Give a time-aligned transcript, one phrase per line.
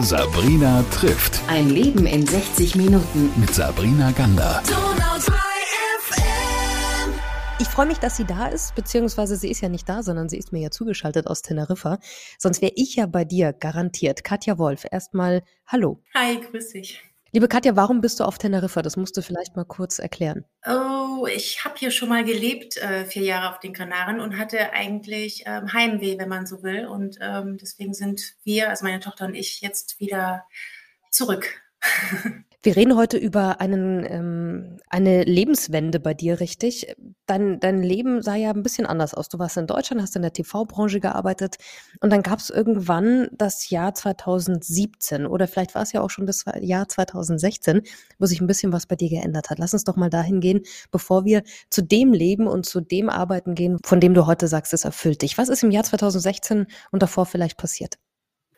[0.00, 1.40] Sabrina trifft.
[1.48, 3.32] Ein Leben in 60 Minuten.
[3.40, 4.62] Mit Sabrina Gander.
[7.58, 10.36] Ich freue mich, dass sie da ist, beziehungsweise sie ist ja nicht da, sondern sie
[10.36, 11.98] ist mir ja zugeschaltet aus Teneriffa.
[12.38, 14.22] Sonst wäre ich ja bei dir garantiert.
[14.22, 16.02] Katja Wolf, erstmal Hallo.
[16.14, 17.02] Hi, grüß dich.
[17.32, 18.82] Liebe Katja, warum bist du auf Teneriffa?
[18.82, 20.44] Das musst du vielleicht mal kurz erklären.
[20.64, 24.72] Oh, ich habe hier schon mal gelebt, äh, vier Jahre auf den Kanaren und hatte
[24.72, 26.86] eigentlich ähm, Heimweh, wenn man so will.
[26.86, 30.44] Und ähm, deswegen sind wir, also meine Tochter und ich, jetzt wieder
[31.10, 31.62] zurück.
[32.66, 36.96] Wir reden heute über einen, ähm, eine Lebenswende bei dir, richtig?
[37.26, 39.28] Dein, dein Leben sah ja ein bisschen anders aus.
[39.28, 41.58] Du warst in Deutschland, hast in der TV-Branche gearbeitet
[42.00, 46.26] und dann gab es irgendwann das Jahr 2017 oder vielleicht war es ja auch schon
[46.26, 47.82] das Jahr 2016,
[48.18, 49.60] wo sich ein bisschen was bei dir geändert hat.
[49.60, 53.54] Lass uns doch mal dahin gehen, bevor wir zu dem Leben und zu dem Arbeiten
[53.54, 55.38] gehen, von dem du heute sagst, es erfüllt dich.
[55.38, 57.96] Was ist im Jahr 2016 und davor vielleicht passiert?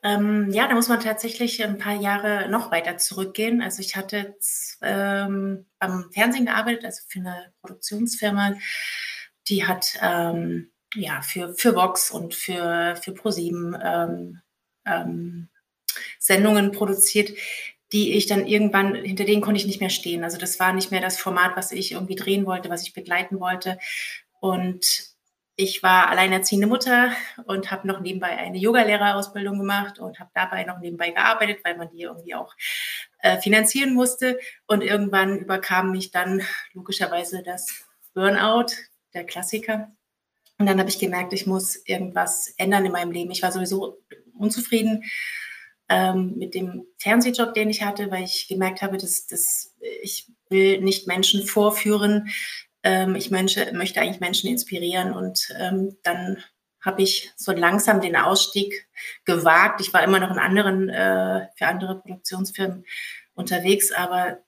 [0.09, 3.61] Ähm, ja, da muss man tatsächlich ein paar Jahre noch weiter zurückgehen.
[3.61, 4.37] Also ich hatte
[4.81, 8.55] ähm, am Fernsehen gearbeitet, also für eine Produktionsfirma,
[9.49, 14.41] die hat ähm, ja für, für Vox und für, für ProSieben ähm,
[14.87, 15.49] ähm,
[16.19, 17.33] Sendungen produziert,
[17.93, 20.25] die ich dann irgendwann, hinter denen konnte ich nicht mehr stehen.
[20.25, 23.41] Also das war nicht mehr das Format, was ich irgendwie drehen wollte, was ich begleiten
[23.41, 23.79] wollte.
[24.41, 25.18] Und
[25.61, 27.11] ich war alleinerziehende Mutter
[27.47, 31.91] und habe noch nebenbei eine Yogalehrerausbildung gemacht und habe dabei noch nebenbei gearbeitet, weil man
[31.91, 32.55] die irgendwie auch
[33.19, 34.39] äh, finanzieren musste.
[34.69, 36.43] Und irgendwann überkam mich dann
[36.75, 37.85] logischerweise das
[38.15, 38.67] Burnout,
[39.15, 39.91] der Klassiker.
[40.59, 43.33] Und dann habe ich gemerkt, ich muss irgendwas ändern in meinem Leben.
[43.33, 43.99] Ich war sowieso
[44.35, 45.03] unzufrieden
[45.89, 50.81] ähm, mit dem Fernsehjob, den ich hatte, weil ich gemerkt habe, dass, dass ich will
[50.83, 52.29] nicht Menschen vorführen,
[52.89, 56.43] ähm, ich möchte, möchte eigentlich Menschen inspirieren und ähm, dann
[56.81, 58.89] habe ich so langsam den Ausstieg
[59.27, 59.83] gewagt.
[59.83, 62.87] Ich war immer noch in anderen, äh, für andere Produktionsfirmen
[63.35, 64.39] unterwegs, aber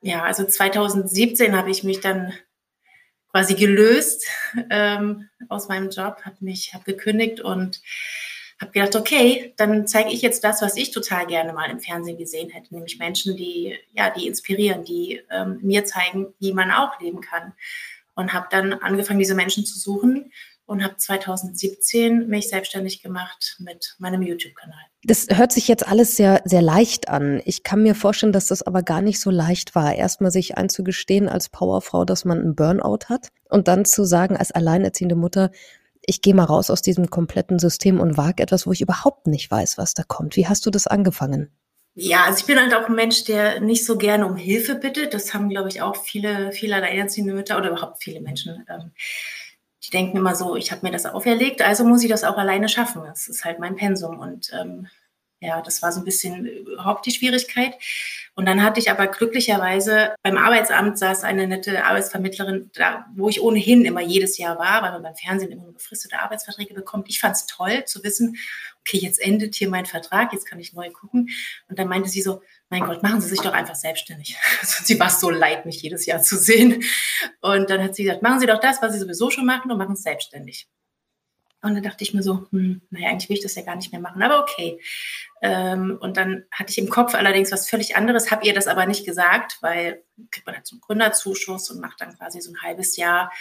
[0.00, 2.32] ja, also 2017 habe ich mich dann
[3.30, 4.26] quasi gelöst
[4.70, 7.80] ähm, aus meinem Job, habe mich, habe gekündigt und
[8.64, 12.18] habe gedacht, okay, dann zeige ich jetzt das, was ich total gerne mal im Fernsehen
[12.18, 17.00] gesehen hätte, nämlich Menschen, die ja, die inspirieren, die ähm, mir zeigen, wie man auch
[17.00, 17.52] leben kann.
[18.16, 20.30] Und habe dann angefangen, diese Menschen zu suchen
[20.66, 24.78] und habe 2017 mich selbstständig gemacht mit meinem YouTube-Kanal.
[25.02, 27.42] Das hört sich jetzt alles sehr, sehr leicht an.
[27.44, 31.28] Ich kann mir vorstellen, dass das aber gar nicht so leicht war, erstmal sich einzugestehen
[31.28, 35.50] als Powerfrau, dass man einen Burnout hat und dann zu sagen als alleinerziehende Mutter,
[36.06, 39.50] ich gehe mal raus aus diesem kompletten System und wage etwas, wo ich überhaupt nicht
[39.50, 40.36] weiß, was da kommt.
[40.36, 41.50] Wie hast du das angefangen?
[41.96, 45.14] Ja, also ich bin halt auch ein Mensch, der nicht so gerne um Hilfe bittet.
[45.14, 48.66] Das haben, glaube ich, auch viele, viele alleinerziehende Mütter oder überhaupt viele Menschen.
[48.68, 48.90] Ähm,
[49.84, 52.68] die denken immer so, ich habe mir das auferlegt, also muss ich das auch alleine
[52.68, 53.02] schaffen.
[53.04, 54.18] Das ist halt mein Pensum.
[54.18, 54.88] Und ähm,
[55.40, 57.74] ja, das war so ein bisschen überhaupt die Schwierigkeit.
[58.36, 63.40] Und dann hatte ich aber glücklicherweise beim Arbeitsamt saß eine nette Arbeitsvermittlerin, da, wo ich
[63.40, 67.08] ohnehin immer jedes Jahr war, weil man beim Fernsehen immer nur befristete Arbeitsverträge bekommt.
[67.08, 68.36] Ich fand es toll zu wissen,
[68.80, 71.28] okay, jetzt endet hier mein Vertrag, jetzt kann ich neu gucken.
[71.68, 74.36] Und dann meinte sie so, mein Gott, machen Sie sich doch einfach selbstständig.
[74.60, 76.82] Also sie war so leid, mich jedes Jahr zu sehen.
[77.40, 79.78] Und dann hat sie gesagt, machen Sie doch das, was Sie sowieso schon machen und
[79.78, 80.66] machen es selbstständig.
[81.64, 83.90] Und dann dachte ich mir so, hm, naja, eigentlich will ich das ja gar nicht
[83.90, 84.78] mehr machen, aber okay.
[85.42, 88.84] Ähm, und dann hatte ich im Kopf allerdings was völlig anderes, habe ihr das aber
[88.84, 92.62] nicht gesagt, weil kriegt man halt so einen Gründerzuschuss und macht dann quasi so ein
[92.62, 93.32] halbes Jahr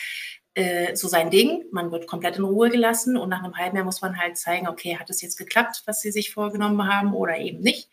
[0.54, 1.66] äh, so sein Ding.
[1.72, 4.68] Man wird komplett in Ruhe gelassen und nach einem halben Jahr muss man halt zeigen,
[4.68, 7.90] okay, hat es jetzt geklappt, was sie sich vorgenommen haben oder eben nicht.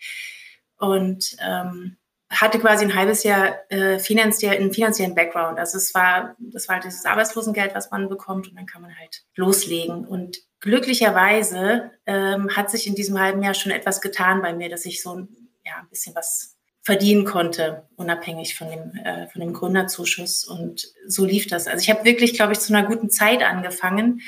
[0.77, 1.97] Und ähm,
[2.31, 5.59] hatte quasi ein halbes Jahr äh, finanziell, einen finanziellen Background.
[5.59, 8.97] Also es war, das war halt dieses Arbeitslosengeld, was man bekommt und dann kann man
[8.97, 10.07] halt loslegen.
[10.07, 14.87] Und glücklicherweise ähm, hat sich in diesem halben Jahr schon etwas getan bei mir, dass
[14.87, 15.27] ich so
[15.65, 20.45] ja, ein bisschen was verdienen konnte, unabhängig von dem, äh, von dem Gründerzuschuss.
[20.45, 21.67] Und so lief das.
[21.67, 24.21] Also ich habe wirklich, glaube ich, zu einer guten Zeit angefangen,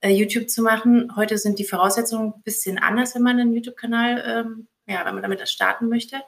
[0.00, 1.14] äh, YouTube zu machen.
[1.16, 5.22] Heute sind die Voraussetzungen ein bisschen anders, wenn man einen YouTube-Kanal, ähm, ja, wenn man
[5.22, 6.20] damit starten möchte.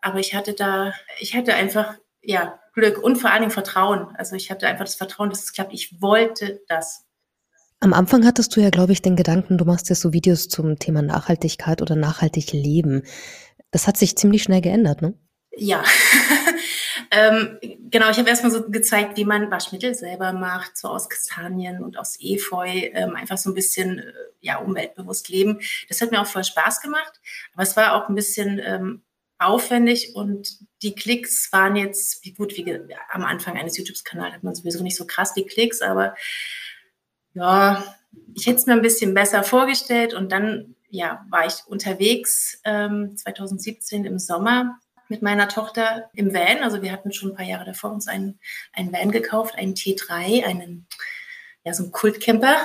[0.00, 4.14] Aber ich hatte da, ich hatte einfach, ja, Glück und vor allen Dingen Vertrauen.
[4.16, 5.72] Also ich hatte einfach das Vertrauen, dass es klappt.
[5.72, 7.04] Ich wollte das.
[7.80, 10.78] Am Anfang hattest du ja, glaube ich, den Gedanken, du machst jetzt so Videos zum
[10.78, 13.02] Thema Nachhaltigkeit oder nachhaltig leben.
[13.70, 15.14] Das hat sich ziemlich schnell geändert, ne?
[15.56, 15.82] Ja.
[17.10, 17.58] ähm,
[17.90, 21.98] genau, ich habe erstmal so gezeigt, wie man Waschmittel selber macht, so aus Kastanien und
[21.98, 25.60] aus Efeu, ähm, einfach so ein bisschen äh, ja, umweltbewusst leben.
[25.88, 27.20] Das hat mir auch voll Spaß gemacht,
[27.54, 29.02] aber es war auch ein bisschen ähm,
[29.38, 34.54] aufwendig und die Klicks waren jetzt, wie gut, wie am Anfang eines YouTube-Kanals hat man
[34.54, 36.14] sowieso nicht so krass die Klicks, aber
[37.34, 37.84] ja,
[38.34, 43.16] ich hätte es mir ein bisschen besser vorgestellt und dann ja, war ich unterwegs ähm,
[43.16, 46.62] 2017 im Sommer mit meiner Tochter im Van.
[46.62, 48.38] Also wir hatten schon ein paar Jahre davor uns einen,
[48.72, 50.86] einen Van gekauft, einen T3, einen,
[51.64, 52.56] ja, so einen Kultcamper.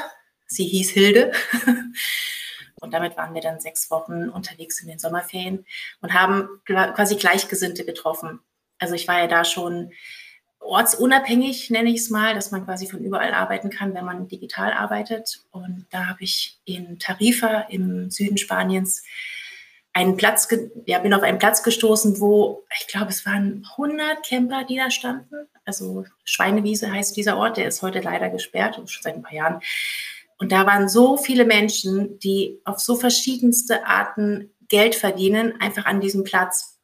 [0.48, 1.32] Sie hieß Hilde.
[2.84, 5.66] Und damit waren wir dann sechs Wochen unterwegs in den Sommerferien
[6.02, 8.42] und haben quasi Gleichgesinnte getroffen.
[8.78, 9.92] Also ich war ja da schon
[10.60, 14.74] ortsunabhängig, nenne ich es mal, dass man quasi von überall arbeiten kann, wenn man digital
[14.74, 15.44] arbeitet.
[15.52, 19.04] Und da habe ich in Tarifa im Süden Spaniens
[19.94, 20.48] einen Platz,
[20.86, 24.90] ja, bin auf einen Platz gestoßen, wo ich glaube, es waren 100 Camper, die da
[24.90, 25.48] standen.
[25.66, 29.62] Also Schweinewiese heißt dieser Ort, der ist heute leider gesperrt, schon seit ein paar Jahren.
[30.38, 36.02] Und da waren so viele Menschen, die auf so verschiedenste Arten Geld verdienen, einfach an
[36.02, 36.80] diesem Platz.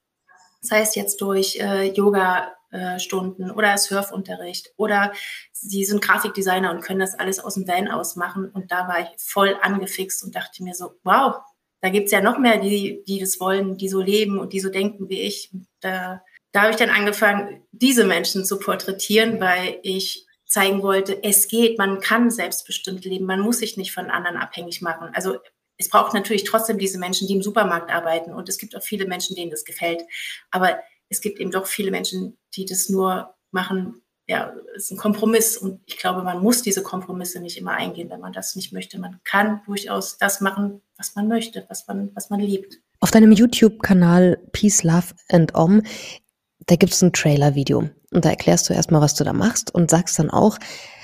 [0.62, 2.54] Das heißt jetzt durch äh, Yoga,
[2.98, 5.12] Stunden oder Surfunterricht oder
[5.52, 8.50] sie sind Grafikdesigner und können das alles aus dem Van aus machen.
[8.52, 11.38] Und da war ich voll angefixt und dachte mir so, wow,
[11.82, 14.70] da gibt's ja noch mehr, die, die das wollen, die so leben und die so
[14.70, 15.50] denken wie ich.
[15.52, 21.24] Und da, da habe ich dann angefangen, diese Menschen zu porträtieren, weil ich zeigen wollte,
[21.24, 25.10] es geht, man kann selbstbestimmt leben, man muss sich nicht von anderen abhängig machen.
[25.14, 25.38] Also
[25.78, 29.06] es braucht natürlich trotzdem diese Menschen, die im Supermarkt arbeiten und es gibt auch viele
[29.06, 30.02] Menschen, denen das gefällt.
[30.52, 34.98] Aber es gibt eben doch viele Menschen, die das nur machen, ja, es ist ein
[34.98, 38.72] Kompromiss und ich glaube, man muss diese Kompromisse nicht immer eingehen, wenn man das nicht
[38.72, 39.00] möchte.
[39.00, 42.80] Man kann durchaus das machen, was man möchte, was man, was man liebt.
[43.00, 45.82] Auf deinem YouTube-Kanal Peace, Love and Om,
[46.70, 49.90] da gibt es ein Trailer-Video und da erklärst du erstmal, was du da machst und
[49.90, 50.58] sagst dann auch,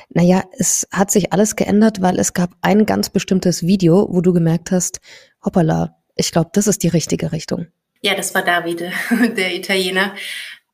[0.09, 4.31] naja, es hat sich alles geändert, weil es gab ein ganz bestimmtes Video, wo du
[4.31, 4.99] gemerkt hast,
[5.43, 7.67] hoppala, ich glaube, das ist die richtige Richtung.
[8.01, 8.91] Ja, das war Davide,
[9.35, 10.13] der Italiener.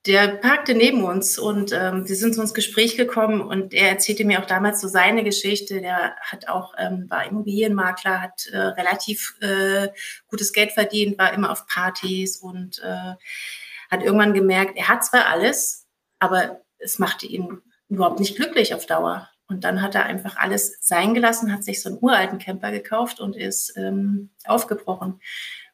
[0.06, 4.26] Der parkte neben uns und ähm, wir sind zu uns Gespräch gekommen und er erzählte
[4.26, 5.80] mir auch damals so seine Geschichte.
[5.80, 9.90] Der hat auch ähm, war Immobilienmakler, hat äh, relativ äh,
[10.28, 13.14] gutes Geld verdient, war immer auf Partys und äh,
[13.92, 15.86] hat irgendwann gemerkt, er hat zwar alles,
[16.20, 19.30] aber es machte ihn überhaupt nicht glücklich auf Dauer.
[19.48, 23.20] Und dann hat er einfach alles sein gelassen, hat sich so einen uralten Camper gekauft
[23.20, 25.20] und ist ähm, aufgebrochen.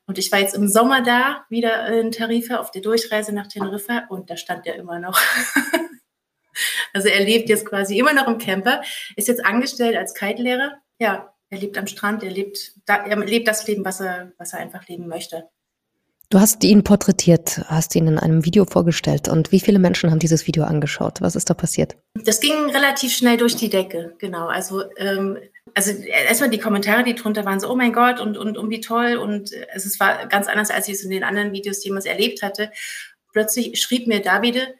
[0.08, 4.06] Und ich war jetzt im Sommer da, wieder in Tarifa auf der Durchreise nach Teneriffa
[4.10, 5.20] und da stand er immer noch.
[6.94, 8.82] also er lebt jetzt quasi immer noch im Camper,
[9.16, 10.80] ist jetzt angestellt als Kite-Lehrer.
[10.98, 14.60] Ja, er lebt am Strand, er lebt, er lebt das Leben, was er, was er
[14.60, 15.50] einfach leben möchte.
[16.30, 19.30] Du hast ihn porträtiert, hast ihn in einem Video vorgestellt.
[19.30, 21.22] Und wie viele Menschen haben dieses Video angeschaut?
[21.22, 21.96] Was ist da passiert?
[22.16, 24.48] Das ging relativ schnell durch die Decke, genau.
[24.48, 25.38] Also ähm,
[25.74, 28.82] also erstmal die Kommentare, die drunter waren so, oh mein Gott und, und, und wie
[28.82, 29.16] toll.
[29.16, 32.72] Und es war ganz anders, als ich es in den anderen Videos jemals erlebt hatte.
[33.32, 34.76] Plötzlich schrieb mir Davide,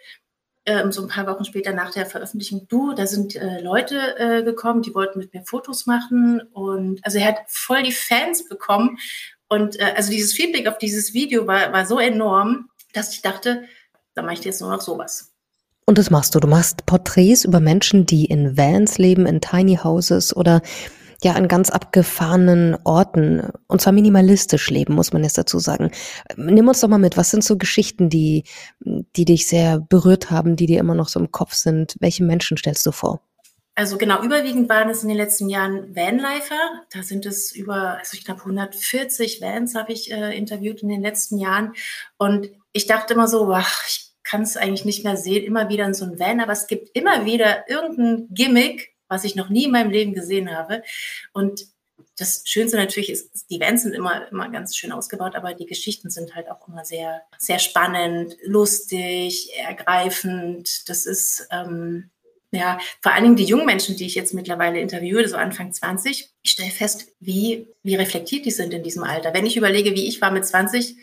[0.66, 4.44] äh, so ein paar Wochen später nach der Veröffentlichung, du, da sind äh, Leute äh,
[4.44, 6.42] gekommen, die wollten mit mir Fotos machen.
[6.52, 8.98] Und also er hat voll die Fans bekommen.
[9.50, 13.64] Und äh, also dieses Feedback auf dieses Video war, war so enorm, dass ich dachte,
[14.14, 15.34] da mache ich jetzt nur noch sowas.
[15.86, 16.40] Und das machst du.
[16.40, 20.62] Du machst Porträts über Menschen, die in Vans leben, in Tiny Houses oder
[21.24, 25.92] ja an ganz abgefahrenen Orten und zwar minimalistisch leben, muss man jetzt dazu sagen.
[26.36, 28.44] Nimm uns doch mal mit, was sind so Geschichten, die,
[28.82, 31.96] die dich sehr berührt haben, die dir immer noch so im Kopf sind?
[32.00, 33.22] Welche Menschen stellst du vor?
[33.78, 36.82] Also genau, überwiegend waren es in den letzten Jahren Vanlifer.
[36.92, 41.04] Da sind es über, also ich glaube 140 Vans habe ich äh, interviewt in den
[41.04, 41.74] letzten Jahren.
[42.18, 45.86] Und ich dachte immer so, ach, ich kann es eigentlich nicht mehr sehen, immer wieder
[45.86, 49.66] in so einem Van, aber es gibt immer wieder irgendein Gimmick, was ich noch nie
[49.66, 50.82] in meinem Leben gesehen habe.
[51.32, 51.68] Und
[52.18, 56.10] das Schönste natürlich ist, die Vans sind immer, immer ganz schön ausgebaut, aber die Geschichten
[56.10, 60.90] sind halt auch immer sehr, sehr spannend, lustig, ergreifend.
[60.90, 62.10] Das ist, ähm,
[62.52, 66.30] ja, vor allen Dingen die jungen Menschen, die ich jetzt mittlerweile interviewe, so Anfang 20,
[66.42, 69.34] ich stelle fest, wie, wie reflektiert die sind in diesem Alter.
[69.34, 70.96] Wenn ich überlege, wie ich war mit 20,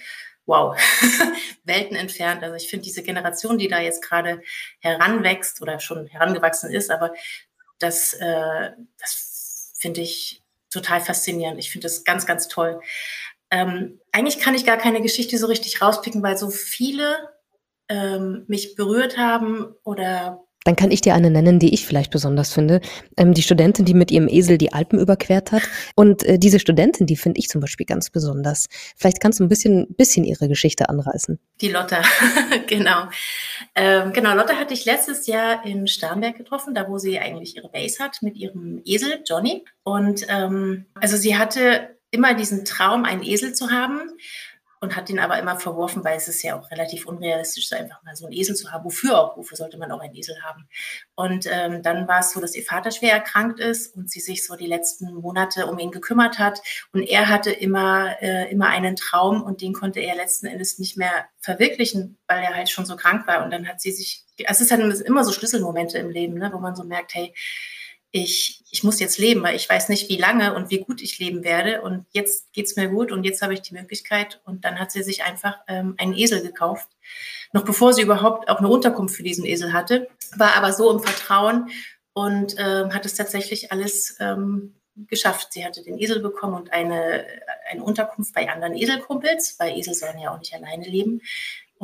[0.46, 0.76] wow,
[1.64, 2.42] Welten entfernt.
[2.42, 4.42] Also ich finde diese Generation, die da jetzt gerade
[4.80, 7.12] heranwächst oder schon herangewachsen ist, aber
[7.78, 11.58] das, äh, das finde ich total faszinierend.
[11.58, 12.80] Ich finde das ganz, ganz toll.
[13.50, 17.28] Ähm, eigentlich kann ich gar keine Geschichte so richtig rauspicken, weil so viele
[17.88, 22.52] ähm, mich berührt haben oder dann kann ich dir eine nennen, die ich vielleicht besonders
[22.52, 22.80] finde.
[23.16, 25.62] Ähm, die Studentin, die mit ihrem Esel die Alpen überquert hat.
[25.94, 28.66] Und äh, diese Studentin, die finde ich zum Beispiel ganz besonders.
[28.96, 31.38] Vielleicht kannst du ein bisschen, bisschen ihre Geschichte anreißen.
[31.60, 32.02] Die Lotta,
[32.66, 33.08] genau.
[33.74, 37.68] Ähm, genau, Lotta hatte ich letztes Jahr in Starnberg getroffen, da wo sie eigentlich ihre
[37.68, 39.64] Base hat, mit ihrem Esel, Johnny.
[39.84, 44.00] Und ähm, also sie hatte immer diesen Traum, einen Esel zu haben.
[44.84, 48.02] Und hat den aber immer verworfen, weil es ist ja auch relativ unrealistisch, so einfach
[48.04, 48.84] mal so einen Esel zu haben.
[48.84, 49.36] Wofür auch?
[49.36, 50.68] Wofür sollte man auch einen Esel haben?
[51.14, 54.46] Und ähm, dann war es so, dass ihr Vater schwer erkrankt ist und sie sich
[54.46, 56.60] so die letzten Monate um ihn gekümmert hat.
[56.92, 60.96] Und er hatte immer, äh, immer einen Traum und den konnte er letzten Endes nicht
[60.96, 63.42] mehr verwirklichen, weil er halt schon so krank war.
[63.42, 66.50] Und dann hat sie sich, also es ist halt immer so Schlüsselmomente im Leben, ne,
[66.52, 67.34] wo man so merkt, hey,
[68.16, 71.18] ich, ich muss jetzt leben, weil ich weiß nicht, wie lange und wie gut ich
[71.18, 71.82] leben werde.
[71.82, 74.40] Und jetzt geht's mir gut und jetzt habe ich die Möglichkeit.
[74.44, 76.88] Und dann hat sie sich einfach ähm, einen Esel gekauft,
[77.52, 80.06] noch bevor sie überhaupt auch eine Unterkunft für diesen Esel hatte,
[80.36, 81.70] war aber so im Vertrauen
[82.12, 85.52] und ähm, hat es tatsächlich alles ähm, geschafft.
[85.52, 87.26] Sie hatte den Esel bekommen und eine,
[87.68, 91.20] eine Unterkunft bei anderen Eselkumpels, weil Esel sollen ja auch nicht alleine leben.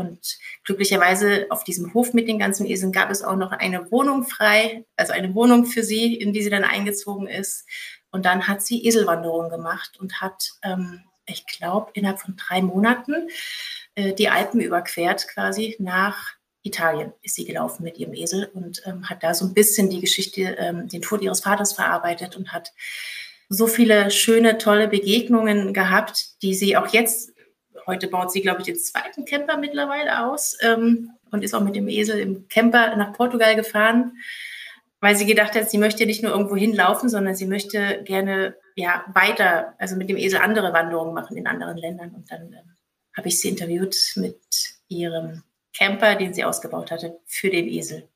[0.00, 4.24] Und glücklicherweise auf diesem Hof mit den ganzen Eseln gab es auch noch eine Wohnung
[4.24, 7.66] frei, also eine Wohnung für sie, in die sie dann eingezogen ist.
[8.10, 13.28] Und dann hat sie Eselwanderungen gemacht und hat, ähm, ich glaube, innerhalb von drei Monaten
[13.94, 19.08] äh, die Alpen überquert quasi nach Italien ist sie gelaufen mit ihrem Esel und ähm,
[19.08, 22.72] hat da so ein bisschen die Geschichte, ähm, den Tod ihres Vaters verarbeitet und hat
[23.48, 27.29] so viele schöne, tolle Begegnungen gehabt, die sie auch jetzt
[27.90, 31.74] Heute baut sie, glaube ich, den zweiten Camper mittlerweile aus ähm, und ist auch mit
[31.74, 34.12] dem Esel im Camper nach Portugal gefahren,
[35.00, 39.04] weil sie gedacht hat, sie möchte nicht nur irgendwo hinlaufen, sondern sie möchte gerne ja
[39.12, 42.10] weiter, also mit dem Esel andere Wanderungen machen in anderen Ländern.
[42.10, 42.76] Und dann ähm,
[43.16, 44.38] habe ich sie interviewt mit
[44.86, 45.42] ihrem
[45.76, 48.08] Camper, den sie ausgebaut hatte für den Esel.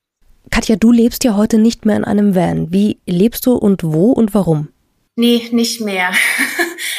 [0.52, 2.72] Katja, du lebst ja heute nicht mehr in einem Van.
[2.72, 4.68] Wie lebst du und wo und warum?
[5.16, 6.12] Nee, nicht mehr.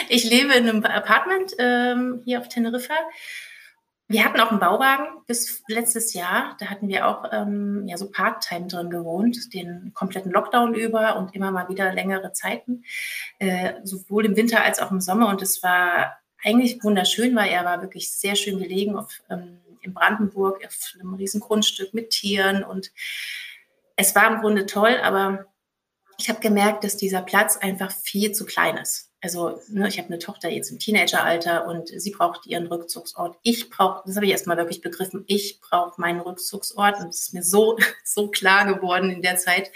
[0.09, 2.95] ich lebe in einem Apartment ähm, hier auf Teneriffa.
[4.07, 6.55] Wir hatten auch einen Bauwagen bis letztes Jahr.
[6.59, 11.33] Da hatten wir auch ähm, ja, so Part-Time drin gewohnt, den kompletten Lockdown über und
[11.33, 12.83] immer mal wieder längere Zeiten,
[13.39, 15.27] äh, sowohl im Winter als auch im Sommer.
[15.29, 19.95] Und es war eigentlich wunderschön, weil er war wirklich sehr schön gelegen auf, ähm, in
[19.95, 22.63] Brandenburg auf einem riesen Grundstück mit Tieren.
[22.63, 22.91] Und
[23.95, 25.47] es war im Grunde toll, aber
[26.17, 29.11] ich habe gemerkt, dass dieser Platz einfach viel zu klein ist.
[29.21, 33.37] Also ne, ich habe eine Tochter jetzt im Teenageralter und sie braucht ihren Rückzugsort.
[33.41, 37.33] Ich brauche, das habe ich erstmal wirklich begriffen, ich brauche meinen Rückzugsort und es ist
[37.33, 39.71] mir so, so klar geworden in der Zeit.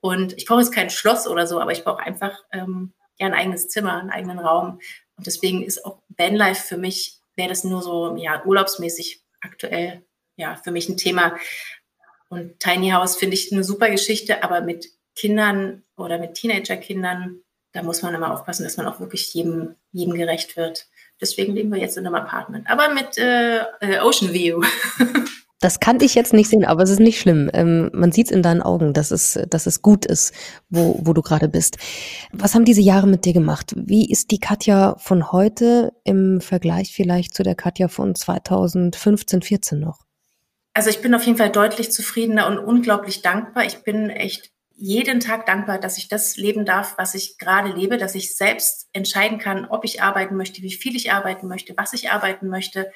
[0.00, 3.34] Und ich brauche jetzt kein Schloss oder so, aber ich brauche einfach ähm, ja ein
[3.34, 4.80] eigenes Zimmer, einen eigenen Raum.
[5.16, 10.56] Und deswegen ist auch Vanlife für mich, wäre das nur so ja urlaubsmäßig aktuell ja
[10.56, 11.36] für mich ein Thema.
[12.30, 17.40] Und Tiny House finde ich eine super Geschichte, aber mit Kindern oder mit Teenagerkindern,
[17.72, 20.88] da muss man immer aufpassen, dass man auch wirklich jedem, jedem gerecht wird.
[21.20, 24.62] Deswegen leben wir jetzt in einem Apartment, aber mit äh, äh Ocean View.
[25.62, 27.50] Das kann ich jetzt nicht sehen, aber es ist nicht schlimm.
[27.52, 30.32] Ähm, man sieht es in deinen Augen, dass es, dass es gut ist,
[30.70, 31.76] wo, wo du gerade bist.
[32.32, 33.74] Was haben diese Jahre mit dir gemacht?
[33.76, 39.78] Wie ist die Katja von heute im Vergleich vielleicht zu der Katja von 2015, 14
[39.78, 40.06] noch?
[40.72, 43.66] Also ich bin auf jeden Fall deutlich zufriedener und unglaublich dankbar.
[43.66, 47.98] Ich bin echt jeden Tag dankbar, dass ich das leben darf, was ich gerade lebe,
[47.98, 51.92] dass ich selbst entscheiden kann, ob ich arbeiten möchte, wie viel ich arbeiten möchte, was
[51.92, 52.90] ich arbeiten möchte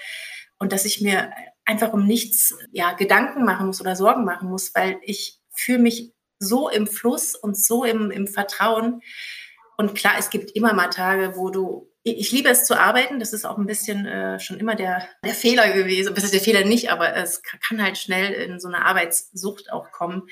[0.59, 1.31] und dass ich mir
[1.67, 6.15] einfach um nichts ja, Gedanken machen muss oder Sorgen machen muss, weil ich fühle mich
[6.39, 9.03] so im Fluss und so im, im Vertrauen.
[9.77, 13.19] Und klar, es gibt immer mal Tage, wo du ich liebe es zu arbeiten.
[13.19, 16.15] Das ist auch ein bisschen äh, schon immer der, der Fehler gewesen.
[16.15, 19.91] Das ist der Fehler nicht, aber es kann halt schnell in so eine Arbeitssucht auch
[19.91, 20.29] kommen.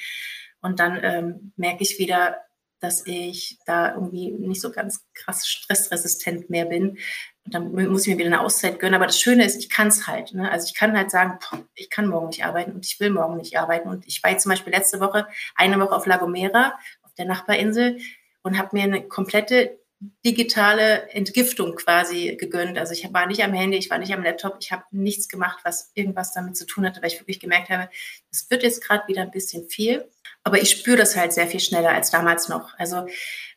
[0.63, 2.37] Und dann ähm, merke ich wieder,
[2.81, 6.99] dass ich da irgendwie nicht so ganz krass stressresistent mehr bin.
[7.45, 8.95] Und dann muss ich mir wieder eine Auszeit gönnen.
[8.95, 10.35] Aber das Schöne ist, ich kann es halt.
[10.35, 10.51] Ne?
[10.51, 11.39] Also ich kann halt sagen,
[11.75, 13.89] ich kann morgen nicht arbeiten und ich will morgen nicht arbeiten.
[13.89, 17.27] Und ich war jetzt zum Beispiel letzte Woche eine Woche auf La Gomera, auf der
[17.27, 17.99] Nachbarinsel,
[18.43, 19.79] und habe mir eine komplette
[20.25, 22.79] digitale Entgiftung quasi gegönnt.
[22.79, 25.61] Also ich war nicht am Handy, ich war nicht am Laptop, ich habe nichts gemacht,
[25.65, 27.89] was irgendwas damit zu tun hatte, weil ich wirklich gemerkt habe,
[28.31, 30.09] es wird jetzt gerade wieder ein bisschen viel.
[30.45, 32.77] Aber ich spüre das halt sehr viel schneller als damals noch.
[32.79, 33.07] Also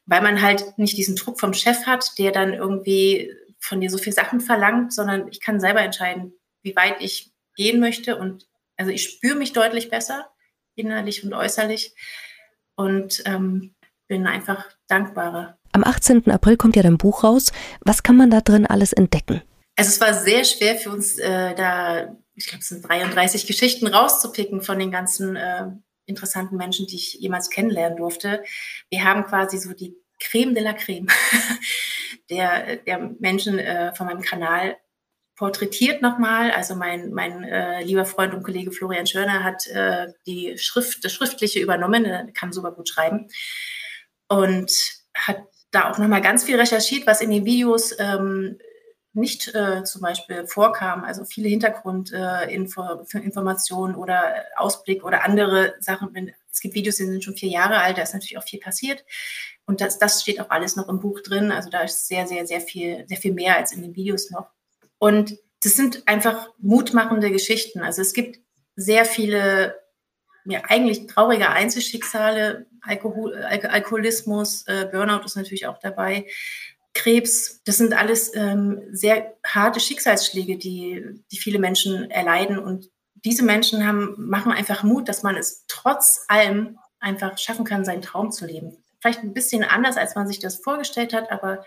[0.06, 3.98] weil man halt nicht diesen Druck vom Chef hat, der dann irgendwie von dir so
[3.98, 8.18] viel Sachen verlangt, sondern ich kann selber entscheiden, wie weit ich gehen möchte.
[8.18, 8.48] Und
[8.78, 10.30] also ich spüre mich deutlich besser,
[10.76, 11.96] innerlich und äußerlich.
[12.76, 13.74] Und ähm,
[14.08, 15.58] bin einfach dankbarer.
[15.76, 16.32] Am 18.
[16.32, 17.52] April kommt ja dein Buch raus.
[17.82, 19.42] Was kann man da drin alles entdecken?
[19.76, 23.88] Also es war sehr schwer für uns, äh, da, ich glaube, es sind 33 Geschichten
[23.88, 25.66] rauszupicken von den ganzen äh,
[26.06, 28.42] interessanten Menschen, die ich jemals kennenlernen durfte.
[28.90, 31.08] Wir haben quasi so die Creme de la Creme
[32.30, 34.78] der, der Menschen äh, von meinem Kanal
[35.36, 36.52] porträtiert nochmal.
[36.52, 41.12] Also mein, mein äh, lieber Freund und Kollege Florian Schörner hat äh, die Schrift, das
[41.12, 43.28] Schriftliche übernommen, er kann super gut schreiben
[44.30, 44.72] und
[45.14, 45.44] hat
[45.76, 48.58] da auch nochmal ganz viel recherchiert, was in den Videos ähm,
[49.14, 56.34] nicht äh, zum Beispiel vorkam, also viele Hintergrundinformationen äh, oder Ausblick oder andere Sachen.
[56.52, 59.06] Es gibt Videos, die sind schon vier Jahre alt, da ist natürlich auch viel passiert.
[59.66, 61.52] Und das, das steht auch alles noch im Buch drin.
[61.52, 64.48] Also da ist sehr, sehr, sehr viel, sehr viel mehr als in den Videos noch.
[65.00, 67.82] Und das sind einfach mutmachende Geschichten.
[67.82, 68.40] Also es gibt
[68.76, 69.76] sehr viele
[70.46, 76.26] ja, eigentlich traurige Einzelschicksale, Alkohol, Al Alkoholismus, äh, Burnout ist natürlich auch dabei,
[76.94, 82.58] Krebs, das sind alles ähm, sehr harte Schicksalsschläge, die, die viele Menschen erleiden.
[82.58, 87.84] Und diese Menschen haben, machen einfach Mut, dass man es trotz allem einfach schaffen kann,
[87.84, 88.78] seinen Traum zu leben.
[89.02, 91.66] Vielleicht ein bisschen anders, als man sich das vorgestellt hat, aber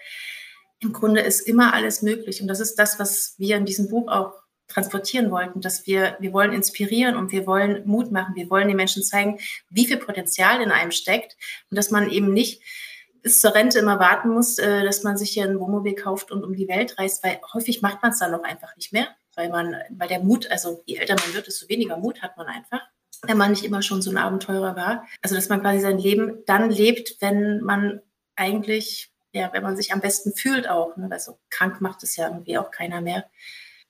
[0.80, 2.40] im Grunde ist immer alles möglich.
[2.40, 4.32] Und das ist das, was wir in diesem Buch auch
[4.68, 8.34] transportieren wollten, dass wir, wir wollen inspirieren und wir wollen Mut machen.
[8.34, 9.38] Wir wollen den Menschen zeigen,
[9.70, 11.36] wie viel Potenzial in einem steckt
[11.70, 12.62] und dass man eben nicht
[13.22, 16.44] bis zur Rente immer warten muss, äh, dass man sich hier ein Wohnmobil kauft und
[16.44, 19.48] um die Welt reist, weil häufig macht man es dann auch einfach nicht mehr, weil
[19.48, 22.80] man, weil der Mut, also je älter man wird, desto weniger Mut hat man einfach,
[23.22, 25.06] wenn man nicht immer schon so ein Abenteurer war.
[25.22, 28.00] Also dass man quasi sein Leben dann lebt, wenn man
[28.36, 31.10] eigentlich, ja, wenn man sich am besten fühlt auch, ne?
[31.10, 33.24] weil so krank macht es ja irgendwie auch keiner mehr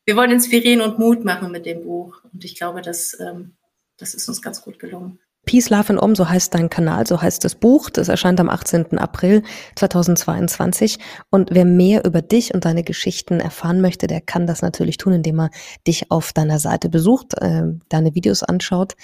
[0.09, 2.23] wir wollen inspirieren und Mut machen mit dem Buch.
[2.33, 3.57] Und ich glaube, das, ähm,
[3.99, 5.19] das ist uns ganz gut gelungen.
[5.45, 7.91] Peace, Love and Om, so heißt dein Kanal, so heißt das Buch.
[7.91, 8.97] Das erscheint am 18.
[8.97, 9.43] April
[9.77, 10.99] 2022.
[11.29, 15.13] Und wer mehr über dich und deine Geschichten erfahren möchte, der kann das natürlich tun,
[15.13, 15.51] indem er
[15.87, 18.95] dich auf deiner Seite besucht, äh, deine Videos anschaut.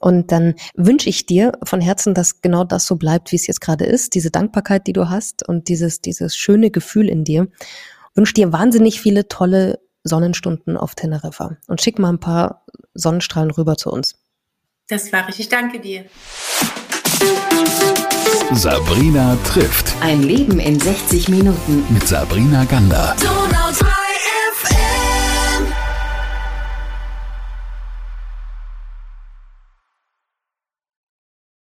[0.00, 3.60] Und dann wünsche ich dir von Herzen, dass genau das so bleibt, wie es jetzt
[3.60, 7.46] gerade ist, diese Dankbarkeit, die du hast und dieses, dieses schöne Gefühl in dir.
[8.16, 12.64] Wünsche dir wahnsinnig viele tolle Sonnenstunden auf Teneriffa und schick mal ein paar
[12.94, 14.16] Sonnenstrahlen rüber zu uns.
[14.88, 15.40] Das mache ich.
[15.40, 16.04] Ich danke dir.
[18.52, 19.94] Sabrina trifft.
[20.00, 21.84] Ein Leben in 60 Minuten.
[21.92, 23.14] Mit Sabrina Gander.